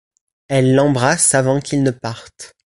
[0.47, 2.53] Elle l'embrasse avant qu'il ne parte.